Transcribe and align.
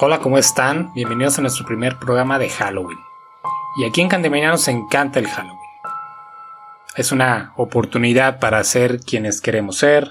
Hola, 0.00 0.18
¿cómo 0.18 0.38
están? 0.38 0.92
Bienvenidos 0.92 1.38
a 1.38 1.42
nuestro 1.42 1.64
primer 1.64 2.00
programa 2.00 2.36
de 2.40 2.48
Halloween. 2.48 2.98
Y 3.76 3.84
aquí 3.84 4.00
en 4.00 4.08
Candemania 4.08 4.48
nos 4.48 4.66
encanta 4.66 5.20
el 5.20 5.28
Halloween. 5.28 5.56
Es 6.96 7.12
una 7.12 7.52
oportunidad 7.56 8.40
para 8.40 8.64
ser 8.64 8.98
quienes 8.98 9.40
queremos 9.40 9.76
ser 9.76 10.10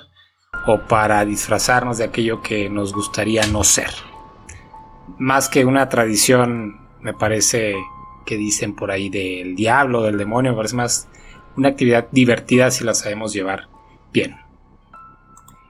o 0.68 0.80
para 0.88 1.26
disfrazarnos 1.26 1.98
de 1.98 2.06
aquello 2.06 2.42
que 2.42 2.70
nos 2.70 2.94
gustaría 2.94 3.46
no 3.48 3.66
ser. 3.66 3.90
Más 5.18 5.50
que 5.50 5.66
una 5.66 5.90
tradición, 5.90 6.80
me 7.02 7.14
parece 7.14 7.76
que 8.26 8.38
dicen 8.38 8.78
por 8.78 8.90
ahí 8.90 9.10
del 9.10 9.54
diablo, 9.54 10.04
del 10.04 10.18
demonio, 10.18 10.52
me 10.52 10.58
parece 10.58 10.78
más 10.78 11.10
una 11.58 11.68
actividad 11.68 12.08
divertida 12.10 12.72
si 12.72 12.86
la 12.86 12.94
sabemos 12.94 13.34
llevar 13.34 13.68
bien. 14.14 14.38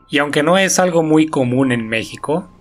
Y 0.08 0.20
aunque 0.20 0.44
no 0.44 0.60
es 0.60 0.78
algo 0.78 1.02
muy 1.02 1.26
común 1.26 1.72
en 1.72 1.90
México, 1.90 2.53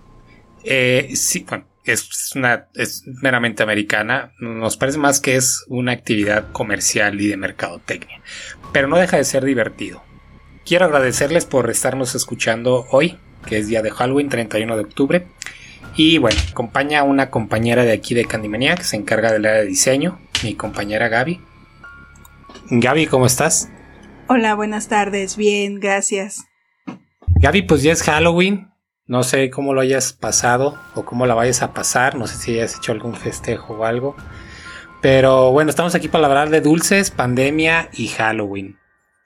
eh, 0.63 1.11
sí, 1.15 1.45
bueno, 1.47 1.65
es, 1.83 2.31
una, 2.35 2.67
es 2.75 3.03
meramente 3.21 3.63
americana, 3.63 4.33
nos 4.39 4.77
parece 4.77 4.97
más 4.97 5.19
que 5.19 5.35
es 5.35 5.65
una 5.67 5.91
actividad 5.91 6.51
comercial 6.51 7.19
y 7.19 7.27
de 7.27 7.37
mercadotecnia, 7.37 8.21
pero 8.71 8.87
no 8.87 8.97
deja 8.97 9.17
de 9.17 9.25
ser 9.25 9.43
divertido. 9.43 10.03
Quiero 10.65 10.85
agradecerles 10.85 11.45
por 11.45 11.69
estarnos 11.69 12.15
escuchando 12.15 12.85
hoy, 12.91 13.17
que 13.45 13.57
es 13.57 13.67
día 13.67 13.81
de 13.81 13.91
Halloween, 13.91 14.29
31 14.29 14.77
de 14.77 14.83
octubre. 14.83 15.27
Y 15.95 16.17
bueno, 16.17 16.39
acompaña 16.49 17.03
una 17.03 17.29
compañera 17.29 17.83
de 17.83 17.91
aquí 17.91 18.15
de 18.15 18.25
Candymania 18.25 18.75
que 18.75 18.83
se 18.83 18.95
encarga 18.95 19.31
del 19.31 19.45
área 19.45 19.61
de 19.61 19.67
diseño, 19.67 20.19
mi 20.41 20.55
compañera 20.55 21.09
Gaby. 21.09 21.41
Gaby, 22.69 23.07
¿cómo 23.07 23.25
estás? 23.25 23.69
Hola, 24.27 24.55
buenas 24.55 24.87
tardes, 24.87 25.35
bien, 25.35 25.81
gracias. 25.81 26.45
Gaby, 27.27 27.63
pues 27.63 27.83
ya 27.83 27.91
es 27.91 28.01
Halloween, 28.03 28.72
no 29.05 29.23
sé 29.23 29.49
cómo 29.49 29.73
lo 29.73 29.81
hayas 29.81 30.13
pasado 30.13 30.79
o 30.95 31.03
cómo 31.03 31.25
la 31.25 31.35
vayas 31.35 31.61
a 31.61 31.73
pasar, 31.73 32.15
no 32.15 32.27
sé 32.27 32.37
si 32.37 32.53
hayas 32.53 32.77
hecho 32.77 32.91
algún 32.91 33.15
festejo 33.15 33.73
o 33.73 33.85
algo. 33.85 34.15
Pero 35.01 35.51
bueno, 35.51 35.69
estamos 35.69 35.95
aquí 35.95 36.07
para 36.07 36.27
hablar 36.27 36.49
de 36.49 36.61
dulces, 36.61 37.11
pandemia 37.11 37.89
y 37.93 38.07
Halloween. 38.07 38.77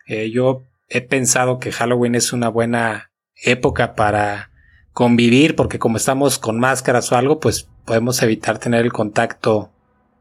Eh, 0.08 0.32
yo 0.32 0.64
he 0.90 1.02
pensado 1.02 1.60
que 1.60 1.72
Halloween 1.72 2.16
es 2.16 2.34
una 2.34 2.50
buena 2.50 3.12
época 3.44 3.94
para 3.94 4.52
convivir 4.94 5.56
porque 5.56 5.78
como 5.78 5.98
estamos 5.98 6.40
con 6.40 6.60
máscaras 6.60 7.12
o 7.12 7.18
algo, 7.18 7.40
pues 7.40 7.70
podemos 7.86 8.22
evitar 8.24 8.58
tener 8.58 8.82
el 8.82 8.92
contacto 8.92 9.72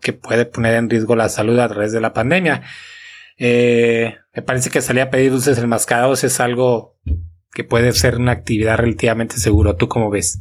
que 0.03 0.13
puede 0.13 0.45
poner 0.45 0.75
en 0.75 0.91
riesgo 0.91 1.17
la 1.17 1.31
salud 1.31 1.59
a 1.59 1.69
través 1.69 1.93
de 1.93 2.03
la 2.03 2.13
pandemia. 2.13 2.63
Eh, 3.39 4.17
me 4.35 4.43
parece 4.43 4.69
que 4.69 4.83
salir 4.83 5.03
a 5.03 5.11
pedir 5.11 5.31
dulces 5.33 5.57
enmascarados 5.57 6.25
es 6.25 6.41
algo 6.41 6.97
que 7.57 7.65
puede 7.65 7.91
ser 7.95 8.19
una 8.19 8.33
actividad 8.33 8.77
relativamente 8.77 9.39
seguro. 9.39 9.77
¿Tú 9.77 9.89
cómo 9.89 10.11
ves? 10.11 10.41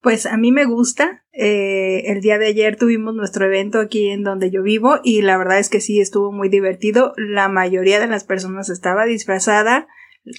Pues 0.00 0.24
a 0.24 0.38
mí 0.38 0.52
me 0.52 0.64
gusta. 0.64 1.22
Eh, 1.32 2.04
el 2.06 2.22
día 2.22 2.38
de 2.38 2.46
ayer 2.46 2.76
tuvimos 2.76 3.14
nuestro 3.14 3.44
evento 3.44 3.78
aquí 3.78 4.08
en 4.08 4.22
donde 4.22 4.50
yo 4.50 4.62
vivo 4.62 5.00
y 5.04 5.20
la 5.20 5.36
verdad 5.36 5.58
es 5.58 5.68
que 5.68 5.82
sí 5.82 6.00
estuvo 6.00 6.32
muy 6.32 6.48
divertido. 6.48 7.12
La 7.18 7.50
mayoría 7.50 8.00
de 8.00 8.06
las 8.06 8.24
personas 8.24 8.70
estaba 8.70 9.04
disfrazada, 9.04 9.86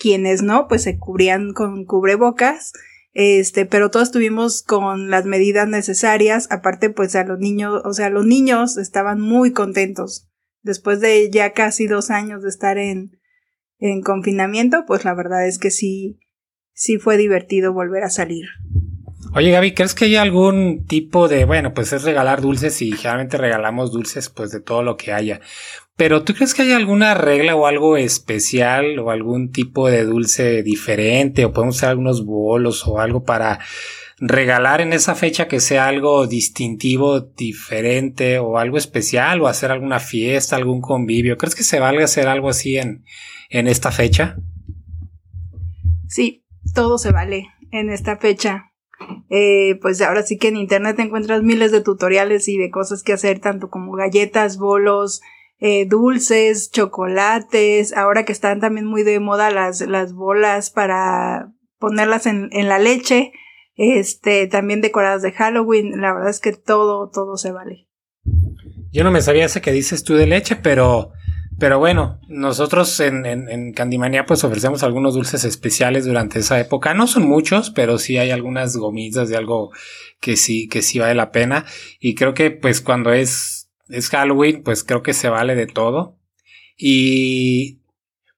quienes 0.02 0.42
no, 0.42 0.67
pues 0.67 0.81
se 0.81 0.97
cubrían 0.97 1.53
con 1.53 1.86
cubrebocas. 1.86 2.73
Este, 3.14 3.67
pero 3.67 3.92
todos 3.92 4.08
estuvimos 4.08 4.64
con 4.64 5.11
las 5.11 5.25
medidas 5.25 5.67
necesarias. 5.67 6.47
Aparte, 6.49 6.89
pues 6.89 7.16
a 7.16 7.25
los 7.25 7.38
niños, 7.38 7.83
o 7.86 7.94
sea, 7.94 8.09
los 8.09 8.25
niños 8.25 8.77
estaban 8.77 9.22
muy 9.22 9.52
contentos. 9.52 10.27
Después 10.64 10.99
de 10.99 11.30
ya 11.30 11.53
casi 11.53 11.86
dos 11.86 12.09
años 12.09 12.42
de 12.42 12.49
estar 12.49 12.80
en, 12.80 13.20
en 13.86 14.02
confinamiento, 14.02 14.83
pues 14.86 15.05
la 15.05 15.14
verdad 15.14 15.48
es 15.48 15.60
que 15.60 15.71
sí, 15.71 16.20
sí 16.73 16.98
fue 16.98 17.17
divertido 17.17 17.73
volver 17.73 18.04
a 18.04 18.10
salir. 18.10 18.45
Oye 19.33 19.52
Gaby, 19.52 19.73
¿crees 19.73 19.93
que 19.93 20.05
hay 20.05 20.15
algún 20.15 20.86
tipo 20.86 21.27
de, 21.27 21.45
bueno, 21.45 21.73
pues 21.73 21.92
es 21.92 22.04
regalar 22.04 22.42
dulces 22.42 22.82
y 22.82 22.92
generalmente 22.92 23.37
regalamos 23.37 23.92
dulces 23.92 24.30
pues 24.30 24.52
de 24.52 24.61
todo 24.61 24.82
lo 24.82 24.95
que 24.95 25.11
haya. 25.11 25.42
Pero 25.98 26.23
¿tú 26.23 26.33
crees 26.33 26.54
que 26.54 26.61
hay 26.61 26.71
alguna 26.71 27.14
regla 27.14 27.55
o 27.55 27.67
algo 27.67 27.98
especial 27.98 28.99
o 28.99 29.11
algún 29.11 29.52
tipo 29.52 29.89
de 29.89 30.05
dulce 30.05 30.64
diferente 30.64 31.45
o 31.45 31.54
podemos 31.54 31.77
hacer 31.77 31.89
algunos 31.89 32.26
bolos 32.26 32.86
o 32.87 32.99
algo 32.99 33.23
para 33.23 33.60
regalar 34.17 34.81
en 34.81 34.93
esa 34.93 35.15
fecha 35.15 35.48
que 35.48 35.59
sea 35.59 35.87
algo 35.87 36.27
distintivo, 36.27 37.20
diferente 37.21 38.39
o 38.39 38.58
algo 38.58 38.77
especial 38.77 39.42
o 39.42 39.48
hacer 39.48 39.71
alguna 39.71 39.99
fiesta, 39.99 40.55
algún 40.55 40.81
convivio? 40.81 41.37
¿Crees 41.37 41.55
que 41.55 41.64
se 41.64 41.80
valga 41.80 42.05
hacer 42.05 42.27
algo 42.27 42.49
así 42.49 42.77
en, 42.77 43.04
en 43.49 43.67
esta 43.67 43.92
fecha? 43.92 44.37
Sí, 46.08 46.45
todo 46.73 46.98
se 46.98 47.11
vale 47.11 47.48
en 47.71 47.89
esta 47.89 48.17
fecha. 48.17 48.71
Eh, 49.30 49.77
pues 49.81 50.02
ahora 50.02 50.23
sí 50.23 50.37
que 50.37 50.48
en 50.48 50.58
internet 50.58 50.98
encuentras 50.99 51.43
miles 51.43 51.71
de 51.71 51.81
tutoriales 51.81 52.48
y 52.48 52.58
de 52.58 52.71
cosas 52.71 53.04
que 53.04 53.14
hacer, 53.14 53.39
tanto 53.39 53.70
como 53.70 53.92
galletas, 53.93 54.58
bolos, 54.58 55.21
eh, 55.59 55.86
dulces, 55.86 56.71
chocolates, 56.71 57.95
ahora 57.95 58.23
que 58.23 58.31
están 58.31 58.59
también 58.59 58.86
muy 58.86 59.04
de 59.04 59.20
moda 59.20 59.52
las, 59.52 59.81
las 59.81 60.14
bolas 60.14 60.70
para 60.70 61.52
ponerlas 61.80 62.25
en, 62.25 62.49
en 62.52 62.70
la 62.70 62.80
leche, 62.80 63.33
este, 63.75 64.47
también 64.47 64.81
decoradas 64.81 65.21
de 65.21 65.31
Halloween, 65.31 66.02
la 66.02 66.13
verdad 66.13 66.30
es 66.30 66.39
que 66.39 66.53
todo, 66.53 67.09
todo 67.09 67.37
se 67.37 67.52
vale. 67.52 67.87
Yo 68.91 69.03
no 69.03 69.11
me 69.11 69.21
sabía 69.21 69.45
ese 69.45 69.61
que 69.61 69.71
dices 69.71 70.03
tú 70.03 70.15
de 70.15 70.27
leche, 70.27 70.55
pero 70.55 71.11
pero 71.58 71.80
bueno, 71.80 72.19
nosotros 72.27 72.99
en, 72.99 73.25
en, 73.25 73.49
en 73.49 73.71
Candimania 73.71 74.25
pues 74.25 74.43
ofrecemos 74.43 74.83
algunos 74.83 75.13
dulces 75.13 75.45
especiales 75.45 76.05
durante 76.05 76.39
esa 76.39 76.59
época. 76.59 76.93
No 76.93 77.08
son 77.08 77.27
muchos, 77.27 77.69
pero 77.69 77.97
sí 77.97 78.17
hay 78.17 78.31
algunas 78.31 78.75
gomitas 78.75 79.30
de 79.30 79.37
algo 79.37 79.71
que 80.19 80.36
sí, 80.36 80.67
que 80.67 80.81
sí 80.81 80.99
vale 80.99 81.15
la 81.15 81.31
pena. 81.31 81.65
Y 81.99 82.15
creo 82.15 82.33
que 82.33 82.52
pues 82.52 82.81
cuando 82.81 83.13
es, 83.13 83.71
es 83.87 84.09
Halloween, 84.09 84.63
pues 84.63 84.83
creo 84.83 85.02
que 85.02 85.13
se 85.13 85.30
vale 85.30 85.55
de 85.55 85.67
todo. 85.67 86.19
Y 86.77 87.80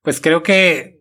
pues 0.04 0.22
creo 0.22 0.44
que 0.44 1.00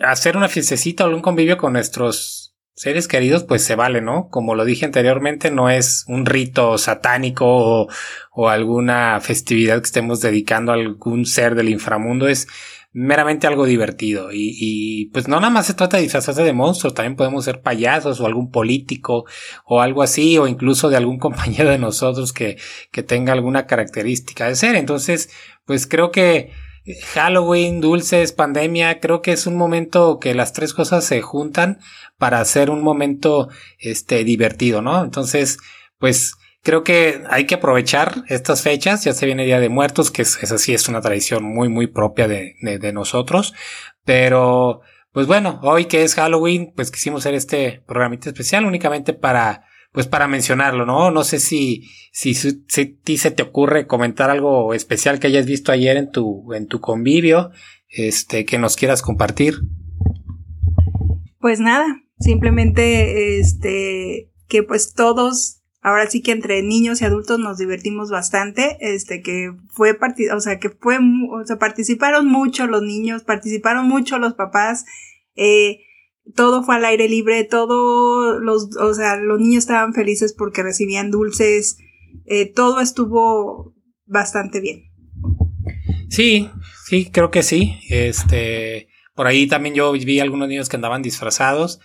hacer 0.00 0.36
una 0.36 0.48
fiestecita 0.48 1.06
o 1.06 1.14
un 1.14 1.22
convivio 1.22 1.58
con 1.58 1.74
nuestros 1.74 2.41
seres 2.74 3.08
queridos, 3.08 3.44
pues 3.44 3.62
se 3.62 3.74
vale, 3.74 4.00
¿no? 4.00 4.28
Como 4.28 4.54
lo 4.54 4.64
dije 4.64 4.84
anteriormente, 4.84 5.50
no 5.50 5.70
es 5.70 6.04
un 6.08 6.26
rito 6.26 6.78
satánico 6.78 7.88
o, 8.32 8.48
alguna 8.48 9.20
festividad 9.20 9.78
que 9.78 9.86
estemos 9.86 10.20
dedicando 10.20 10.72
a 10.72 10.76
algún 10.76 11.26
ser 11.26 11.54
del 11.54 11.68
inframundo, 11.68 12.28
es 12.28 12.48
meramente 12.92 13.46
algo 13.46 13.66
divertido. 13.66 14.28
Y, 14.32 15.10
pues 15.12 15.28
no 15.28 15.36
nada 15.36 15.50
más 15.50 15.66
se 15.66 15.74
trata 15.74 15.96
de 15.96 16.04
disfrazarse 16.04 16.42
de 16.42 16.52
monstruos, 16.52 16.94
también 16.94 17.16
podemos 17.16 17.44
ser 17.44 17.60
payasos 17.60 18.20
o 18.20 18.26
algún 18.26 18.50
político 18.50 19.24
o 19.64 19.80
algo 19.80 20.02
así, 20.02 20.38
o 20.38 20.46
incluso 20.46 20.88
de 20.88 20.96
algún 20.96 21.18
compañero 21.20 21.70
de 21.70 21.78
nosotros 21.78 22.32
que, 22.32 22.56
que 22.90 23.02
tenga 23.02 23.32
alguna 23.32 23.66
característica 23.66 24.48
de 24.48 24.56
ser. 24.56 24.76
Entonces, 24.76 25.30
pues 25.66 25.86
creo 25.86 26.10
que 26.10 26.52
Halloween, 27.14 27.80
dulces, 27.80 28.32
pandemia, 28.32 28.98
creo 28.98 29.22
que 29.22 29.32
es 29.32 29.46
un 29.46 29.56
momento 29.56 30.18
que 30.18 30.34
las 30.34 30.52
tres 30.52 30.74
cosas 30.74 31.04
se 31.04 31.22
juntan 31.22 31.78
para 32.18 32.40
hacer 32.40 32.70
un 32.70 32.82
momento 32.82 33.48
este 33.78 34.24
divertido, 34.24 34.82
¿no? 34.82 35.02
Entonces, 35.04 35.58
pues 35.98 36.34
creo 36.62 36.82
que 36.82 37.22
hay 37.30 37.46
que 37.46 37.56
aprovechar 37.56 38.24
estas 38.28 38.62
fechas, 38.62 39.04
ya 39.04 39.12
se 39.12 39.26
viene 39.26 39.44
Día 39.44 39.60
de 39.60 39.68
Muertos, 39.68 40.10
que 40.10 40.22
es, 40.22 40.52
así, 40.52 40.74
es 40.74 40.88
una 40.88 41.00
tradición 41.00 41.44
muy, 41.44 41.68
muy 41.68 41.86
propia 41.86 42.26
de, 42.26 42.54
de, 42.60 42.92
nosotros, 42.92 43.54
pero 44.04 44.80
pues 45.12 45.26
bueno, 45.26 45.60
hoy 45.62 45.84
que 45.84 46.02
es 46.02 46.14
Halloween, 46.14 46.72
pues 46.74 46.90
quisimos 46.90 47.22
hacer 47.22 47.34
este 47.34 47.82
programita 47.86 48.28
especial 48.30 48.64
únicamente 48.64 49.12
para 49.12 49.66
pues 49.92 50.06
para 50.06 50.26
mencionarlo, 50.26 50.86
¿no? 50.86 51.10
No 51.10 51.22
sé 51.22 51.38
si, 51.38 51.90
si, 52.12 52.34
si, 52.34 52.86
ti 52.86 53.18
se 53.18 53.30
te 53.30 53.42
ocurre 53.42 53.86
comentar 53.86 54.30
algo 54.30 54.72
especial 54.74 55.20
que 55.20 55.26
hayas 55.26 55.46
visto 55.46 55.70
ayer 55.70 55.98
en 55.98 56.10
tu, 56.10 56.52
en 56.54 56.66
tu 56.66 56.80
convivio, 56.80 57.50
este, 57.88 58.46
que 58.46 58.58
nos 58.58 58.76
quieras 58.76 59.02
compartir. 59.02 59.56
Pues 61.38 61.60
nada, 61.60 62.02
simplemente, 62.18 63.38
este, 63.38 64.30
que 64.48 64.62
pues 64.62 64.94
todos, 64.94 65.60
ahora 65.82 66.06
sí 66.06 66.22
que 66.22 66.32
entre 66.32 66.62
niños 66.62 67.02
y 67.02 67.04
adultos 67.04 67.38
nos 67.38 67.58
divertimos 67.58 68.10
bastante, 68.10 68.78
este, 68.80 69.20
que 69.20 69.52
fue, 69.68 69.98
o 70.34 70.40
sea, 70.40 70.58
que 70.58 70.70
fue, 70.70 70.98
o 70.98 71.44
sea, 71.44 71.58
participaron 71.58 72.26
mucho 72.26 72.66
los 72.66 72.82
niños, 72.82 73.24
participaron 73.24 73.88
mucho 73.88 74.18
los 74.18 74.32
papás, 74.32 74.86
eh, 75.36 75.80
todo 76.34 76.62
fue 76.62 76.76
al 76.76 76.84
aire 76.84 77.08
libre, 77.08 77.44
todo 77.44 78.38
los, 78.38 78.76
o 78.76 78.94
sea, 78.94 79.16
los 79.16 79.40
niños 79.40 79.64
estaban 79.64 79.92
felices 79.92 80.34
porque 80.36 80.62
recibían 80.62 81.10
dulces, 81.10 81.78
eh, 82.26 82.52
todo 82.52 82.80
estuvo 82.80 83.74
bastante 84.06 84.60
bien. 84.60 84.90
Sí, 86.08 86.50
sí, 86.84 87.10
creo 87.10 87.30
que 87.30 87.42
sí. 87.42 87.78
Este, 87.88 88.88
por 89.14 89.26
ahí 89.26 89.46
también 89.46 89.74
yo 89.74 89.92
vi 89.92 90.20
algunos 90.20 90.48
niños 90.48 90.68
que 90.68 90.76
andaban 90.76 91.02
disfrazados, 91.02 91.80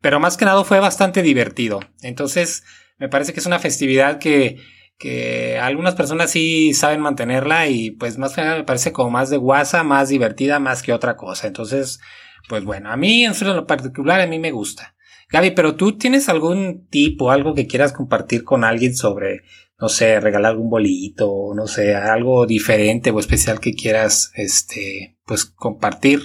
pero 0.00 0.20
más 0.20 0.36
que 0.36 0.44
nada 0.44 0.64
fue 0.64 0.80
bastante 0.80 1.22
divertido. 1.22 1.80
Entonces, 2.02 2.64
me 2.98 3.08
parece 3.08 3.32
que 3.32 3.40
es 3.40 3.46
una 3.46 3.58
festividad 3.58 4.18
que, 4.18 4.58
que 4.98 5.58
algunas 5.58 5.94
personas 5.94 6.30
sí 6.30 6.74
saben 6.74 7.00
mantenerla 7.00 7.68
y 7.68 7.92
pues 7.92 8.18
más 8.18 8.34
que 8.34 8.42
nada 8.42 8.56
me 8.56 8.64
parece 8.64 8.92
como 8.92 9.10
más 9.10 9.30
de 9.30 9.36
guasa, 9.36 9.82
más 9.82 10.08
divertida, 10.08 10.58
más 10.58 10.82
que 10.82 10.92
otra 10.92 11.16
cosa. 11.16 11.46
Entonces, 11.46 12.00
pues 12.48 12.64
bueno, 12.64 12.90
a 12.90 12.96
mí 12.96 13.24
en 13.24 13.34
lo 13.40 13.66
particular 13.66 14.20
a 14.20 14.26
mí 14.26 14.38
me 14.38 14.50
gusta. 14.50 14.94
Gaby, 15.30 15.52
pero 15.52 15.76
tú 15.76 15.96
tienes 15.96 16.28
algún 16.28 16.86
tipo, 16.88 17.30
algo 17.30 17.54
que 17.54 17.66
quieras 17.66 17.92
compartir 17.92 18.44
con 18.44 18.64
alguien 18.64 18.94
sobre, 18.94 19.40
no 19.80 19.88
sé, 19.88 20.20
regalar 20.20 20.52
algún 20.52 20.68
bolito, 20.68 21.54
no 21.56 21.66
sé, 21.66 21.94
algo 21.94 22.46
diferente 22.46 23.10
o 23.10 23.18
especial 23.18 23.58
que 23.58 23.72
quieras, 23.72 24.30
este, 24.34 25.16
pues 25.24 25.46
compartir. 25.46 26.20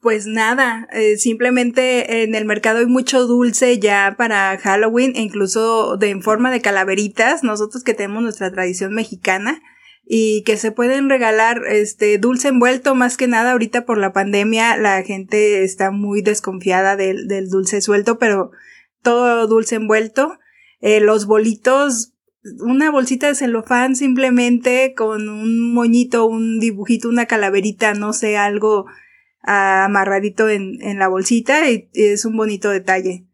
Pues 0.00 0.26
nada, 0.26 0.88
eh, 0.92 1.16
simplemente 1.16 2.22
en 2.22 2.34
el 2.34 2.44
mercado 2.44 2.78
hay 2.78 2.86
mucho 2.86 3.26
dulce 3.26 3.78
ya 3.78 4.14
para 4.16 4.58
Halloween, 4.58 5.12
e 5.14 5.20
incluso 5.20 5.96
de 5.96 6.10
en 6.10 6.22
forma 6.22 6.50
de 6.50 6.60
calaveritas, 6.60 7.42
nosotros 7.42 7.82
que 7.82 7.94
tenemos 7.94 8.22
nuestra 8.22 8.50
tradición 8.50 8.94
mexicana, 8.94 9.60
y 10.12 10.42
que 10.42 10.56
se 10.56 10.72
pueden 10.72 11.08
regalar 11.08 11.62
este 11.68 12.18
dulce 12.18 12.48
envuelto 12.48 12.96
más 12.96 13.16
que 13.16 13.28
nada 13.28 13.52
ahorita 13.52 13.84
por 13.84 13.96
la 13.96 14.12
pandemia 14.12 14.76
la 14.76 15.04
gente 15.04 15.62
está 15.62 15.92
muy 15.92 16.20
desconfiada 16.20 16.96
del, 16.96 17.28
del 17.28 17.48
dulce 17.48 17.80
suelto 17.80 18.18
pero 18.18 18.50
todo 19.02 19.46
dulce 19.46 19.76
envuelto 19.76 20.40
eh, 20.80 20.98
los 20.98 21.26
bolitos 21.26 22.14
una 22.58 22.90
bolsita 22.90 23.28
de 23.28 23.36
celofán 23.36 23.94
simplemente 23.94 24.94
con 24.96 25.28
un 25.28 25.72
moñito 25.72 26.26
un 26.26 26.58
dibujito 26.58 27.08
una 27.08 27.26
calaverita 27.26 27.94
no 27.94 28.12
sé 28.12 28.36
algo 28.36 28.86
amarradito 29.42 30.48
en, 30.48 30.82
en 30.82 30.98
la 30.98 31.06
bolsita 31.06 31.70
y 31.70 31.88
es 31.94 32.24
un 32.24 32.36
bonito 32.36 32.68
detalle. 32.70 33.26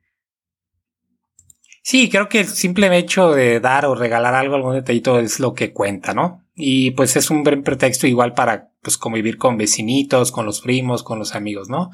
Sí, 1.83 2.09
creo 2.11 2.29
que 2.29 2.41
el 2.41 2.49
simple 2.49 2.97
hecho 2.97 3.33
de 3.33 3.61
dar 3.61 3.87
o 3.87 3.95
regalar 3.95 4.35
algo, 4.35 4.57
algún 4.57 4.75
detallito 4.75 5.19
es 5.19 5.39
lo 5.39 5.55
que 5.55 5.73
cuenta, 5.73 6.15
¿no? 6.15 6.46
Y 6.57 6.93
pues 6.93 7.17
es 7.17 7.31
un 7.31 7.45
buen 7.45 7.63
pretexto 7.63 8.07
igual 8.07 8.33
para 8.33 8.71
pues 8.83 8.97
convivir 8.97 9.37
con 9.37 9.59
vecinitos, 9.59 10.33
con 10.33 10.47
los 10.47 10.63
primos, 10.63 11.03
con 11.03 11.19
los 11.19 11.35
amigos, 11.35 11.69
¿no? 11.69 11.91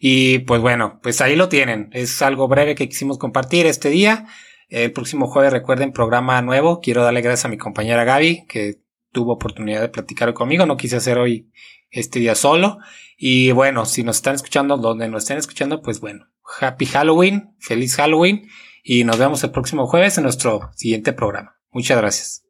Y 0.00 0.40
pues 0.40 0.60
bueno, 0.60 0.98
pues 1.02 1.20
ahí 1.20 1.36
lo 1.36 1.48
tienen. 1.48 1.88
Es 1.92 2.20
algo 2.20 2.48
breve 2.48 2.74
que 2.74 2.88
quisimos 2.88 3.18
compartir 3.18 3.66
este 3.66 3.88
día. 3.88 4.26
El 4.68 4.92
próximo 4.92 5.28
jueves 5.28 5.52
recuerden 5.52 5.92
programa 5.92 6.42
nuevo. 6.42 6.80
Quiero 6.80 7.04
darle 7.04 7.20
gracias 7.20 7.44
a 7.44 7.48
mi 7.48 7.56
compañera 7.56 8.04
Gaby 8.04 8.46
que 8.48 8.80
tuvo 9.12 9.34
oportunidad 9.34 9.80
de 9.80 9.88
platicar 9.88 10.32
conmigo. 10.34 10.66
No 10.66 10.76
quise 10.76 10.96
hacer 10.96 11.18
hoy 11.18 11.50
este 11.90 12.18
día 12.18 12.34
solo. 12.34 12.78
Y 13.16 13.52
bueno, 13.52 13.84
si 13.84 14.02
nos 14.02 14.16
están 14.16 14.34
escuchando, 14.34 14.76
donde 14.76 15.08
nos 15.08 15.24
estén 15.24 15.38
escuchando, 15.38 15.82
pues 15.82 16.00
bueno, 16.00 16.26
Happy 16.60 16.86
Halloween, 16.86 17.54
feliz 17.58 17.94
Halloween 17.96 18.48
y 18.82 19.04
nos 19.04 19.18
vemos 19.18 19.44
el 19.44 19.50
próximo 19.50 19.86
jueves 19.86 20.16
en 20.18 20.24
nuestro 20.24 20.70
siguiente 20.74 21.12
programa. 21.12 21.56
Muchas 21.70 21.98
gracias. 21.98 22.49